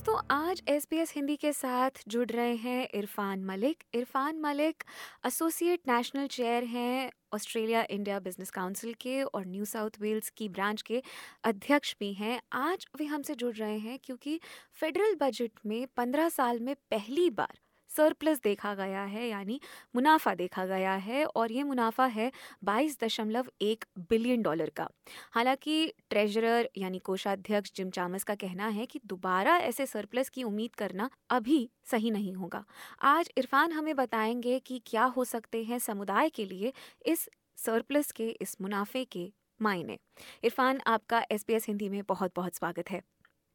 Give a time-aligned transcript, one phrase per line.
[0.00, 3.82] दोस्तों, आज S B S Hindi के साथ जुड़ रहे हैं Irfan Malik.
[3.94, 4.84] Irfan Malik
[5.26, 10.82] associate national chair हैं ऑस्ट्रेलिया इंडिया बिज़नेस काउंसिल के और न्यू साउथ वेल्स की ब्रांच
[10.82, 11.02] के
[11.44, 14.40] अध्यक्ष भी हैं। आज वे हमसे जुड़ रहे हैं क्योंकि
[14.80, 17.58] फेडरल बजट में पंद्रह साल में पहली बार
[17.90, 19.60] सरप्लस देखा गया है, यानी
[19.94, 22.30] मुनाफा देखा गया है और ये मुनाफा है
[22.64, 24.88] बाईस दशमलव एक बिलियन डॉलर का।
[25.32, 30.74] हालाँकि ट्रेजरर यानी कोषाध्यक्ष जिम चामस का कहना है कि दोबारा ऐसे सरप्लस की उम्मीद
[30.74, 32.64] करना अभी सही नहीं होगा।
[33.02, 36.72] आज इरफान हमें बताएँगे कि क्या हो सकते हैं समुदाय के लिए
[37.06, 39.98] इस सरप्लस के, इस मुनाफे के मायने।
[40.44, 43.02] इरफान, आपका एसपीएस हिंदी में बहुत बहुत स्वागत है।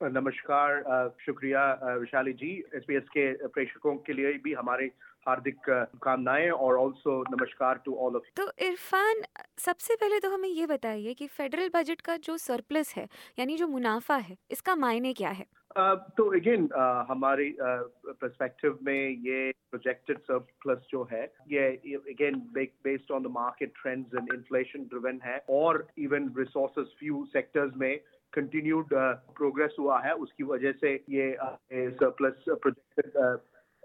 [0.01, 1.61] नमस्कार शुक्रिया
[1.99, 4.85] विशाली जी एसपीएस के प्रेक्षकों के लिए भी हमारे
[5.27, 9.21] हार्दिक शुभकामनाएँ और ऑल्सो नमस्कार टू ऑल ऑफ़ तो इरफान,
[9.57, 13.07] सबसे पहले तो हमें ये बताइए कि फेडरल बजट का जो सरप्लस है,
[13.39, 15.45] यानी जो मुनाफा है, इसका मायने क्या है?
[15.77, 23.11] तो अगेन uh, हमारे पर्सपेक्टिव uh, में ये प्रोजेक्टेड सरप्लस जो है ये again based
[23.11, 27.97] on the market trends and inflation driven है और इवन रिसोर्सेज फ्यू सेक्टर्स में
[28.33, 31.35] कंटिन्यूड प्रोग्रेस uh, हुआ है। उसकी वजह से ये
[31.73, 33.17] सरप्लस प्रोजेक्टेड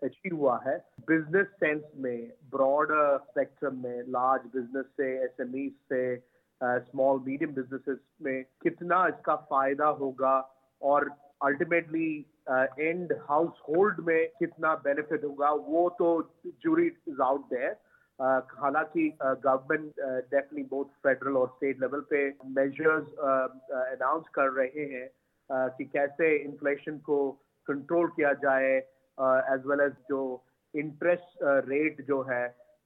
[0.02, 0.76] अचीव हुआ है।
[1.08, 2.92] बिज़नेस सेंस में ब्रॉड
[3.24, 5.08] स्पेक्ट्रम में लार्ज बिज़नेस से
[5.58, 6.04] e से
[6.60, 10.36] स्मॉल मीडियम बिजनेसेस में कितना इसका फ़ायदा होगा
[10.82, 11.10] और
[11.42, 12.08] अल्टीमेटली
[12.78, 16.08] एंड हाउस होल्ड में कितना बेनिफिट होगा वो तो
[16.64, 17.76] जूरी इज़ आउट देयर
[18.62, 25.70] हालाँकि गवर्नमेंट डेफिनेटली बोथ फेडरल और स्टेट लेवल पे मेजर्स अनाउंस कर रहे हैं uh,
[25.78, 27.18] कि कैसे इन्फ्लेशन को
[27.68, 28.76] कंट्रोल किया जाए
[29.54, 30.20] एज वेल एज जो
[30.74, 31.38] इंटरेस्ट
[31.68, 32.44] रेट uh, जो है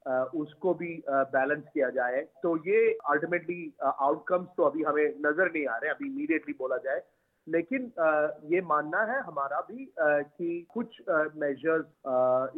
[0.09, 5.67] uh, उसको भी बैलेंस किया जाए। तो ये अल्टीमेटली आउटकम्स तो अभी हमें नज़र नहीं
[5.67, 7.03] आ रहे अभी इमीडिएटली बोला जाए।
[7.49, 7.91] लेकिन
[8.53, 11.01] ये मानना है हमारा भी कि कुछ
[11.37, 11.87] मेजर्स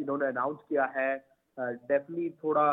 [0.01, 1.15] इन्होंने अनाउंस किया है।
[1.57, 2.65] डेफिनेटली थोड़ा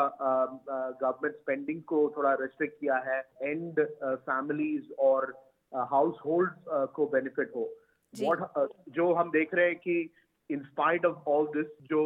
[1.01, 5.33] गवर्नमेंट स्पेंडिंग को थोड़ा रेस्ट्रिक्ट किया है। एंड फैमिलीज़ और
[5.73, 6.51] हाउस होल्ड
[6.95, 7.69] को बेनिफिट हो।
[8.13, 10.13] What, जो हम देख रहे हैं कि
[10.49, 12.01] in spite of all this जो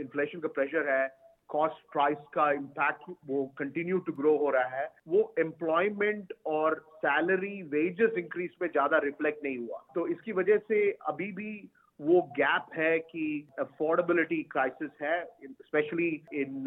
[0.00, 1.06] इन्फ्लेशन का प्रेशर है
[1.50, 7.62] कॉस्ट प्राइस का इम्पैक्ट वो कंटिन्यू टू ग्रो हो रहा है वो एम्प्लॉयमेंट और सैलरी
[7.70, 11.52] वेजेस इंक्रीज में ज़्यादा रिफ्लेक्ट नहीं हुआ तो इसकी वजह से अभी भी
[12.00, 13.24] वो गैप है कि
[13.60, 16.64] अफोर्डेबिलिटी क्राइसिस है specially in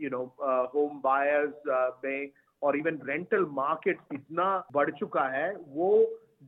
[0.00, 0.22] you know
[0.74, 1.68] home buyers
[2.04, 2.30] में
[2.62, 5.90] और इवन रेंटल मार्केट इतना बढ़ चुका है वो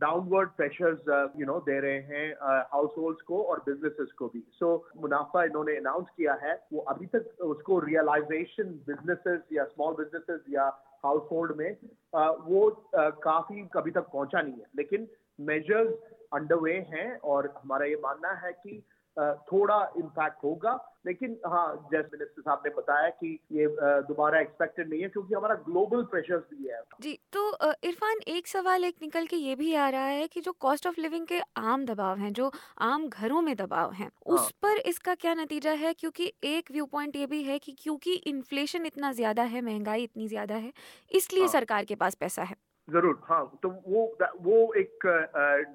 [0.03, 2.27] डाउनवर्ड प्रेशर्स यू नो दे रहे हैं
[2.73, 6.55] हाउस uh, होल्ड को और बिजनेसेस को भी। सो so, मुनाफा इन्होंने अनाउंस किया है
[6.73, 10.65] वो अभी तक उसको रियलाइजेशन बिजनेसेस या स्मॉल बिजनेसेस या
[11.05, 11.77] हाउस होल्ड में
[12.15, 15.09] आ, वो आ, काफ़ी कभी तक पहुँचा नहीं है। लेकिन
[15.41, 15.95] मेजर्स
[16.33, 18.83] अंडरवे हैं और हमारा ये मानना है कि
[19.19, 23.67] थोड़ा इम्पैक्ट होगा लेकिन हाँ जैसे मिनिस्टर साहब ने बताया कि ये
[24.09, 27.43] दोबारा एक्सपेक्टेड नहीं है क्योंकि हमारा ग्लोबल प्रेशर्स भी है जी तो
[27.85, 31.01] इरफान एक सवाल एक निकल के ये भी आ रहा है कि जो कॉस्ट ऑफ़
[31.01, 32.51] लिविंग के आम दबाव हैं जो
[32.83, 34.35] आम घरों में दबाव हैं हाँ.
[34.35, 38.15] उस पर इसका क्या नतीजा है क्योंकि एक व्यू पॉइंट ये भी है कि क्योंकि
[38.27, 40.73] इन्फ्लेशन इतना ज़्यादा है महँगाई इतनी ज़्यादा है
[41.11, 41.53] इसलिए हाँ.
[41.53, 42.57] सरकार के पास पैसा है
[42.89, 44.05] ज़रूर हाँ तो वो
[44.43, 45.07] वो एक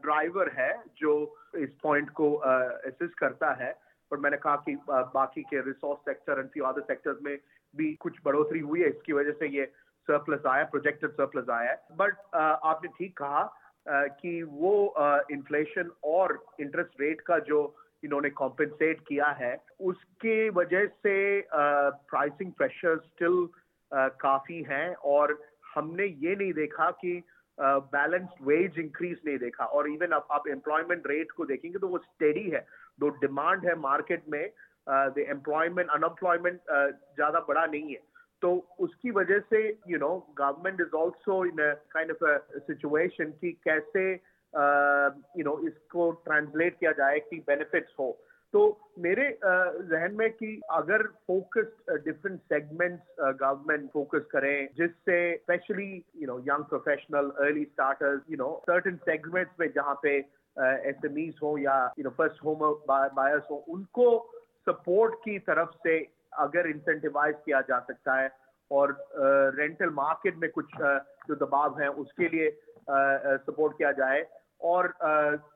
[0.04, 1.14] ड्राइवर है जो
[1.58, 3.76] इस पॉइंट को असिस्ट करता है।
[4.12, 7.38] और मैंने कहा कि बाकी के resource sector and few other sectors में
[7.74, 9.66] भी कुछ बढ़ोतरी हुई है, इसकी वजह से ये
[10.08, 13.44] सरप्लस आया प्रोजेक्टेड सरप्लस आया है। बट आपने ठीक कहा
[14.22, 14.94] कि वो
[15.32, 17.60] इन्फ्लेशन और इंटरेस्ट रेट का जो
[18.04, 23.48] इन्होंने कॉम्पेंसेट किया है, उसके वजह से प्राइसिंग प्रेशर स्टिल
[24.22, 25.40] काफ़ी हैं। और
[25.76, 27.22] हमने ये नहीं देखा कि
[27.58, 31.98] बैलेंस्ड वेज इंक्रीज नहीं देखा। और इवन अब आप एम्प्लॉयमेंट रेट को देखेंगे तो वो
[31.98, 32.66] स्टेडी है।
[33.00, 38.02] जो डिमांड है मार्केट में एम्प्लॉयमेंट अनएम्प्लॉयमेंट ज़्यादा बड़ा नहीं है।
[38.42, 41.58] तो उसकी वजह से you know government is also in
[41.92, 42.26] kind of
[42.68, 48.10] situation कि कैसे you uh, know you know, इसको ट्रांसलेट किया जाए कि बेनिफिट्स हो।
[48.54, 48.62] तो
[49.00, 51.72] मेरे जहन में कि अगर focus
[52.06, 55.92] different segments government focus करें जिससे specially
[56.22, 60.18] you know young professional early starters you know certain segments में जहाँ पे
[60.92, 64.08] एस एम हो या you know first home buyers हो उनको
[64.70, 66.00] सपोर्ट की तरफ़ से
[66.38, 68.30] अगर इंसेंटिवाइज किया जा सकता है
[68.72, 68.96] और
[69.56, 70.98] रेंटल uh, मार्केट में कुछ uh,
[71.28, 72.50] जो दबाव है उसके लिए
[72.90, 74.26] सपोर्ट uh, किया जाए
[74.62, 74.94] और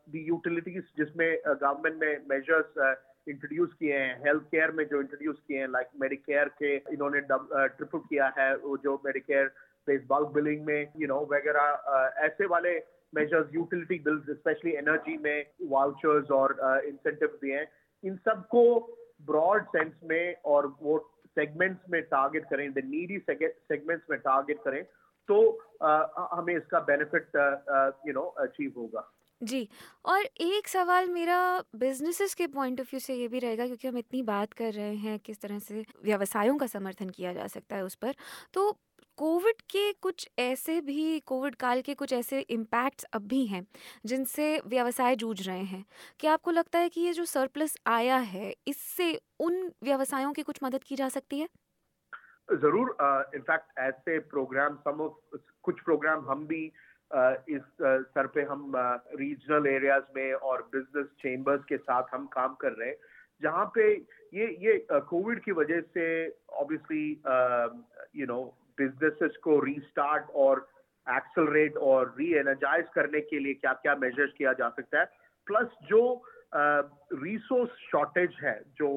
[0.09, 2.97] दी यूटिलिटीज जिसमें गवर्नमेंट ने मेजर्स
[3.29, 7.99] इंट्रोड्यूस किए हैं हेल्थ केयर में जो इंट्रोड्यूस किए हैं लाइक मेडिकेयर के इन्होंने ट्रिपल
[7.99, 9.51] किया है, वो जो मेडिकेयर
[9.87, 12.77] बेस बल्क बिलिंग में यू नो वगैरह ऐसे वाले
[13.13, 17.67] measures utility bills specially energy में वाउचर्स और इंसेंटिव दिए हैं।
[18.03, 18.63] इन सबको
[19.27, 20.97] ब्रॉड सेंस में और वो
[21.39, 24.83] सेगमेंट्स में टारगेट करें द नीडी सेगमेंट्स में टारगेट करें।
[25.31, 25.39] तो
[26.35, 27.31] हमें इसका बेनिफिट
[28.07, 29.09] यू नो अचीव होगा।
[29.41, 29.67] जी,
[30.05, 31.37] और एक सवाल मेरा
[31.75, 34.95] बिजनेसेस के पॉइंट ऑफ़ व्यू से ये भी रहेगा, क्योंकि हम इतनी बात कर रहे
[34.97, 38.15] हैं किस तरह से व्यवसायों का समर्थन किया जा सकता है उस पर
[38.53, 38.71] तो
[39.17, 43.65] कोविड के कुछ ऐसे भी, कोविड काल के कुछ ऐसे इम्पैक्ट्स अब भी हैं,
[44.05, 45.83] जिनसे व्यवसाय जूझ रहे हैं।
[46.19, 50.59] क्या आपको लगता है कि ये जो सरप्लस आया है, इससे उन व्यवसायों की कुछ
[50.63, 51.47] मदद की जा सकती है?
[52.49, 52.95] ज़रूर
[53.35, 56.67] इनफैक्ट ऐसे प्रोग्राम सम ऑफ़ कुछ प्रोग्राम हम भी
[57.11, 58.71] uh, इस uh, पे हम
[59.19, 62.97] रीजनल uh, एरियाज़ में और बिज़नेस चेंबर्स के साथ हम काम कर रहे हैं
[63.41, 63.91] जहाँ पे
[64.33, 66.07] ये ये कोविड uh, की वजह से
[66.61, 67.05] ऑब्वियसली
[68.19, 68.41] यू नो
[68.77, 70.67] बिजनेसेस को रीस्टार्ट और
[71.07, 75.05] एक्सलरेट और री एनर्जाइज करने के लिए क्या क्या मेजर्स किया जा सकता है
[75.47, 76.03] प्लस जो
[76.55, 78.91] रिसोर्स uh, शॉर्टेज है जो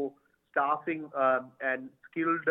[0.54, 1.04] स्टाफिंग
[1.62, 2.50] एंड स्किल्ड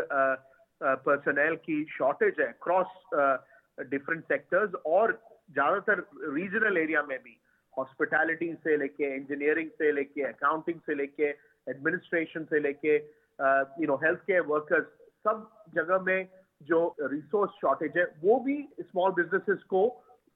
[0.84, 2.88] पर्सनल की शॉर्टेज है क्रॉस
[3.90, 5.14] डिफरेंट सेक्टर्स और
[5.52, 6.00] ज़्यादातर
[6.36, 7.40] रीजनल एरिया में भी।
[7.74, 11.30] हॉस्पिटैलिटी से लेके इंजीनियरिंग से लेके अकाउंटिंग से लेके
[11.68, 14.86] एडमिनिस्ट्रेशन से लेके you know health care workers
[15.28, 16.28] सब जगह में
[16.62, 19.86] जो रिसोर्स शॉर्टेज है वो भी स्मॉल बिजनेसेस को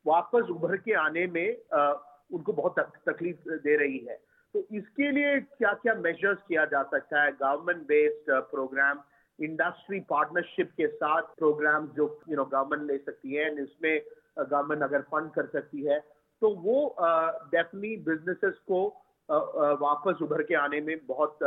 [0.06, 1.94] वापस उभर के आने में आ,
[2.32, 2.80] उनको बहुत
[3.10, 4.16] तकलीफ़ दे रही है।
[4.56, 7.32] तो इसके लिए क्या क्या मेजर्स किया जा सकता है?
[7.32, 9.02] Government based program
[9.39, 14.01] industry partnership के साथ प्रोग्राम जो यू नो गवर्नमेंट ले सकती है इसमें
[14.39, 16.00] गवर्नमेंट अगर फंड कर सकती है
[16.42, 18.84] तो वो डेफिनेटली uh, बिजनेसेस को
[19.30, 21.39] uh, वापस उभर के आने में बहुत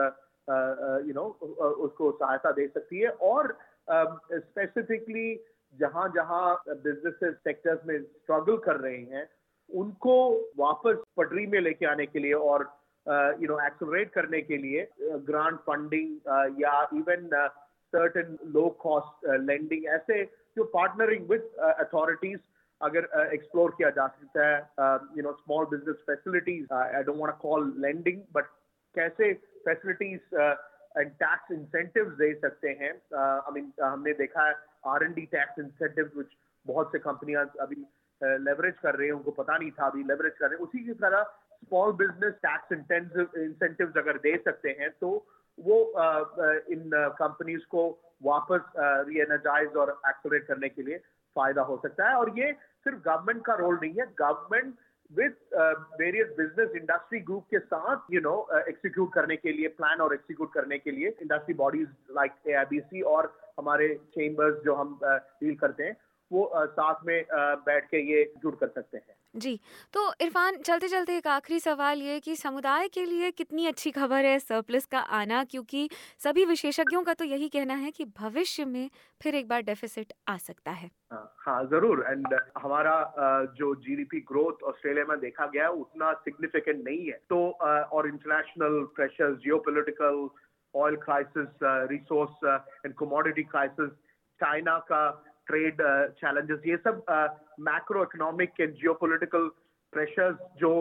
[1.07, 1.25] यू नो
[1.85, 3.57] उसको सहायता दे सकती है और
[3.91, 5.29] स्पेसिफिकली
[5.75, 9.29] जहाँ जहाँ बिज़नेस सेक्टर्स में स्ट्रगल कर रहे हैं
[9.71, 10.17] उनको
[10.59, 12.63] वापस पटरी में लेके आने के लिए और
[13.41, 17.29] यू नो एक्सलरेट करने के लिए ग्रांट uh, फंडिंग uh, या even
[17.97, 20.23] certain low cost lending ऐसे
[20.57, 22.39] जो पार्टनरिंग विद अथॉरिटीज
[22.81, 27.35] अगर एक्सप्लोर uh, किया जा सकता है you know small business facilities I don't want
[27.43, 28.45] call lending but
[28.95, 29.33] कैसे
[29.65, 30.37] फैसिलिटीज़
[30.99, 32.93] एंड टैक्स इंसेंटिव दे सकते हैं?
[33.15, 34.55] आई मीन हमने देखा है
[34.93, 37.85] R and D tax incentive कुछ बहुत से कंपनियाँ अभी
[38.47, 40.95] लेवरेज कर रहे हैं उनको पता नहीं था अभी लेवरेज कर रहे हैं। उसी की
[41.05, 41.23] तरह
[41.65, 45.13] स्मॉल बिज़नेस टैक्स इंसेंटिव अगर दे सकते हैं तो
[45.61, 45.79] वो
[46.73, 47.89] इन कंपनीज़ को
[48.23, 50.99] वापस री एनर्जाइज और एक्सोरेट करने के लिए
[51.37, 54.75] फ़ायदा हो सकता है। और ये सिर्फ़ गवर्नमेंट का रोल नहीं है। Government
[55.11, 55.37] with
[56.01, 58.35] various business industry group के साथ यू नो
[58.69, 63.33] एक्सिक्यूट करने के लिए प्लान और एक्सिक्यूट करने के लिए इंडस्ट्री बॉडीज लाइक एआईबीसी और
[63.59, 65.97] हमारे चेंबर्स जो हम डील uh, करते हैं
[66.33, 69.59] वो साथ में बैठ के ये जुड़ कर सकते हैं। जी
[69.95, 74.25] तो इरफान चलते चलते एक आखिरी सवाल ये कि समुदाय के लिए कितनी अच्छी खबर
[74.25, 75.43] है सरप्लस का आना?
[75.45, 75.89] क्योंकि
[76.19, 78.91] सभी विशेषज्ञों का तो यही कहना है कि भविष्य में
[79.21, 82.97] फिर एक बार डेफिसिट आ सकता है। हाँ, हाँ ज़रूर। एंड हमारा
[83.57, 88.83] जो जीडीपी ग्रोथ ऑस्ट्रेलिया में देखा गया है उतना सिग्निफिकेंट नहीं है। तो और international
[88.97, 90.29] pressure geopolitical
[90.75, 92.45] oil crisis resource
[92.87, 93.91] and commodity crisis
[94.41, 95.03] China का
[95.51, 95.77] ट्रेड
[96.11, 97.05] चैलेंजेस uh, ये सब
[97.61, 99.51] macro economic and geopolitical
[99.93, 100.73] pressures जो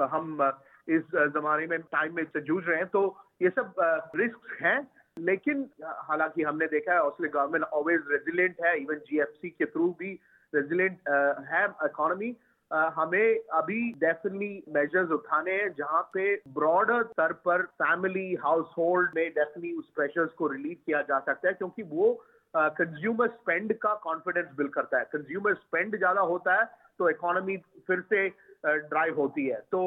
[0.00, 0.52] हम uh,
[0.88, 3.74] इस uh, जमाने में टाइम में से जूझ रहे हैं तो ये सब
[4.16, 4.78] रिस्क हैं।
[5.18, 10.20] लेकिन हालाँकि हमने देखा है ऑस्ट्रेलिया गवर्नमेंट ऑलवेज रेजिलेंट है इवन जीएफसी के थ्रू भी
[10.54, 10.98] रेजिलेंट
[11.52, 12.36] है इकोनॉमी
[12.72, 19.30] हमें अभी डेफिनेटली मेजर्स उठाने हैं जहाँ पे ब्रॉडर स्तर पर फैमिली हाउस होल्ड में
[19.30, 24.46] डेफिनेटली उस प्रेशर्स को रिलीव किया जा सकता है क्योंकि वो कंज्यूमर स्पेंड का कॉन्फिडेंस
[24.56, 26.64] बिल्ड करता है। कंज्यूमर स्पेंड ज़्यादा होता है
[26.98, 28.28] तो इकोनॉमी फिर से
[28.64, 29.80] ड्राइव होती है। तो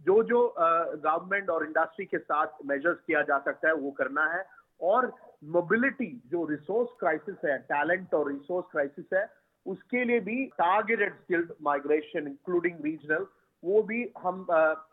[0.00, 4.44] जो जो गवर्नमेंट और इंडस्ट्री के साथ मेजर्स किया जा सकता है, वो करना है।
[4.80, 5.12] और
[5.52, 9.26] मोबिलिटी जो रिसोर्स क्राइसिस है टैलेंट और रिसोर्स क्राइसिस है,
[9.66, 13.26] उसके लिए भी targeted skilled migration including regional
[13.62, 14.46] वो भी हम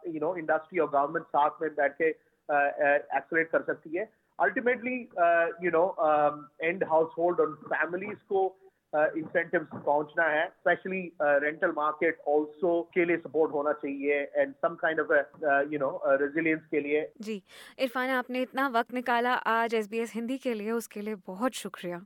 [0.08, 2.10] यू नो इंडस्ट्री और गवर्नमेंट साथ में बैठ के
[3.18, 8.56] एक्सलेट कर सकती है। Uh, you know, um, end household और families को
[8.94, 15.00] इंसेंटिव पहुँचना है स्पेशली रेंटल मार्केट ऑल्सो के लिए सपोर्ट होना चाहिए and some kind
[15.00, 15.12] of
[15.74, 15.90] you know
[16.22, 17.42] resilience के लिए जी
[17.80, 22.02] इरफान आपने इतना वक्त निकाला आज एसबीएस हिंदी के लिए उसके लिए बहुत शुक्रिया